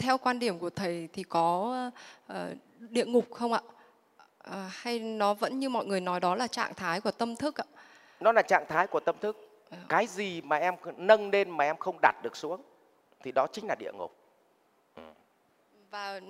[0.00, 1.74] theo quan điểm của thầy thì có
[2.32, 2.36] uh,
[2.78, 3.60] địa ngục không ạ?
[4.48, 7.60] Uh, hay nó vẫn như mọi người nói đó là trạng thái của tâm thức
[7.60, 7.64] ạ?
[8.20, 9.36] Nó là trạng thái của tâm thức.
[9.70, 9.78] À.
[9.88, 12.62] Cái gì mà em nâng lên mà em không đặt được xuống
[13.22, 14.16] thì đó chính là địa ngục.
[14.96, 15.02] Ừ.
[15.90, 16.20] Và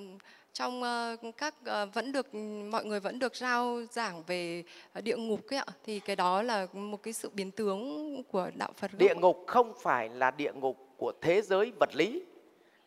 [0.53, 2.35] trong uh, các uh, vẫn được
[2.71, 4.65] mọi người vẫn được giao giảng về
[5.03, 8.73] địa ngục ấy ạ thì cái đó là một cái sự biến tướng của đạo
[8.77, 8.91] Phật.
[8.99, 12.23] Địa ngục không phải là địa ngục của thế giới vật lý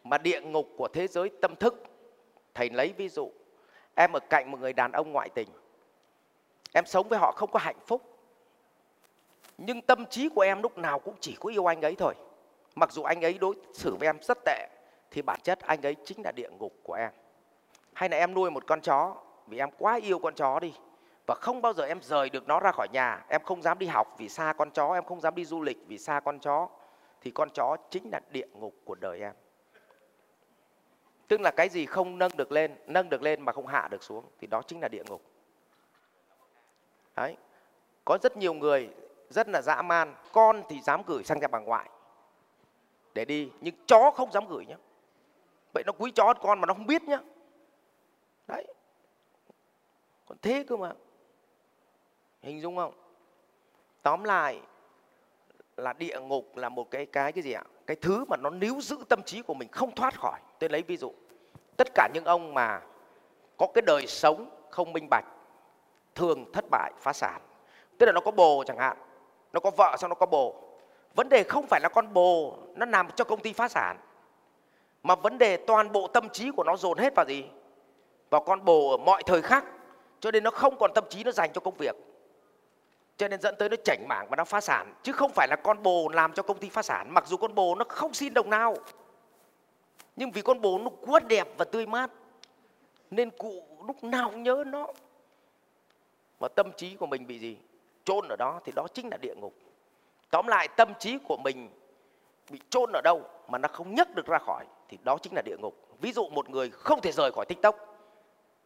[0.03, 1.83] mà địa ngục của thế giới tâm thức.
[2.53, 3.31] Thầy lấy ví dụ,
[3.95, 5.49] em ở cạnh một người đàn ông ngoại tình.
[6.73, 8.01] Em sống với họ không có hạnh phúc.
[9.57, 12.13] Nhưng tâm trí của em lúc nào cũng chỉ có yêu anh ấy thôi.
[12.75, 14.67] Mặc dù anh ấy đối xử với em rất tệ
[15.13, 17.11] thì bản chất anh ấy chính là địa ngục của em
[17.93, 19.15] hay là em nuôi một con chó
[19.47, 20.73] vì em quá yêu con chó đi
[21.27, 23.87] và không bao giờ em rời được nó ra khỏi nhà em không dám đi
[23.87, 26.67] học vì xa con chó em không dám đi du lịch vì xa con chó
[27.21, 29.33] thì con chó chính là địa ngục của đời em
[31.27, 34.03] tức là cái gì không nâng được lên, nâng được lên mà không hạ được
[34.03, 35.21] xuống, thì đó chính là địa ngục.
[37.15, 37.37] Đấy.
[38.05, 38.89] Có rất nhiều người
[39.29, 41.89] rất là dã man, con thì dám gửi sang nhà bà ngoại
[43.13, 44.75] để đi, nhưng chó không dám gửi nhá.
[45.73, 47.19] Vậy nó quý chó con mà nó không biết nhá.
[48.47, 48.73] Đấy.
[50.25, 50.93] Còn thế cơ mà.
[52.41, 52.93] Hình dung không?
[54.01, 54.61] Tóm lại
[55.77, 57.63] là địa ngục là một cái cái cái gì ạ?
[57.87, 60.39] Cái thứ mà nó níu giữ tâm trí của mình không thoát khỏi.
[60.59, 61.11] Tôi lấy ví dụ,
[61.77, 62.81] tất cả những ông mà
[63.57, 65.25] có cái đời sống không minh bạch,
[66.15, 67.41] thường thất bại, phá sản.
[67.97, 68.97] Tức là nó có bồ chẳng hạn,
[69.53, 70.55] nó có vợ xong nó có bồ.
[71.15, 73.97] Vấn đề không phải là con bồ nó làm cho công ty phá sản,
[75.03, 77.45] mà vấn đề toàn bộ tâm trí của nó dồn hết vào gì?
[78.29, 79.65] Vào con bồ ở mọi thời khắc,
[80.19, 81.95] cho nên nó không còn tâm trí nó dành cho công việc
[83.23, 84.93] cho nên dẫn tới nó chảnh mảng và nó phá sản.
[85.03, 87.13] Chứ không phải là con bồ làm cho công ty phá sản.
[87.13, 88.75] Mặc dù con bồ nó không xin đồng nào.
[90.15, 92.11] Nhưng vì con bồ nó quá đẹp và tươi mát,
[93.11, 94.87] nên cụ lúc nào cũng nhớ nó.
[96.39, 97.57] Và tâm trí của mình bị gì?
[98.05, 99.53] Chôn ở đó thì đó chính là địa ngục.
[100.29, 101.69] Tóm lại, tâm trí của mình
[102.49, 105.41] bị chôn ở đâu mà nó không nhấc được ra khỏi thì đó chính là
[105.45, 105.87] địa ngục.
[106.01, 107.75] Ví dụ một người không thể rời khỏi tiktok.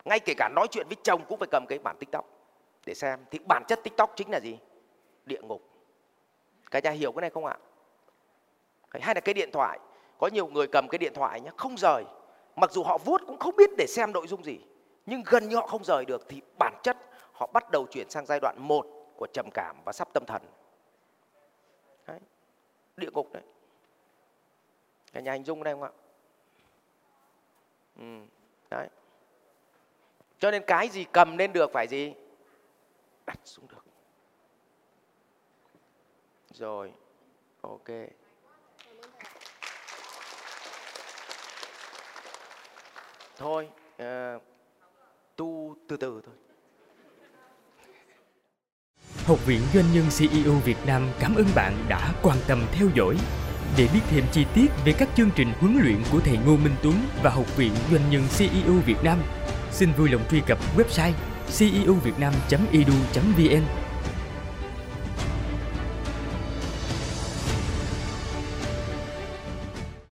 [0.06, 2.37] Ngay kể cả nói chuyện với chồng cũng phải cầm cái bản tiktok
[2.88, 3.20] để xem.
[3.31, 4.59] Thì bản chất tiktok chính là gì?
[5.25, 5.62] Địa ngục.
[6.72, 7.58] Cả nhà hiểu cái này không ạ?
[8.90, 9.80] Hay là cái điện thoại.
[10.18, 12.03] Có nhiều người cầm cái điện thoại nhá, không rời.
[12.56, 14.59] Mặc dù họ vuốt cũng không biết để xem nội dung gì,
[15.06, 16.98] nhưng gần như họ không rời được thì bản chất
[17.31, 20.42] họ bắt đầu chuyển sang giai đoạn một của trầm cảm và sắp tâm thần.
[22.08, 22.19] Đấy.
[22.98, 23.44] địa ngục đấy.
[25.14, 25.92] Cả nhà hình dung đây không ạ?
[27.98, 28.04] Ừ.
[28.69, 28.88] đấy.
[30.40, 32.14] Cho nên cái gì cầm lên được phải gì?
[33.27, 33.85] Đặt xuống được.
[36.53, 36.93] Rồi
[37.61, 37.88] ok.
[43.38, 43.69] Thôi
[44.01, 44.41] uh,
[45.35, 46.35] tu từ từ thôi.
[49.25, 53.17] Học viện Doanh nhân CEO Việt Nam cảm ơn bạn đã quan tâm theo dõi.
[53.77, 56.75] Để biết thêm chi tiết về các chương trình huấn luyện của thầy Ngô Minh
[56.83, 59.19] Tuấn và Học viện Doanh nhân CEO Việt Nam,
[59.71, 61.13] xin vui lòng truy cập website
[61.50, 63.87] ceuvietnam.edu.vn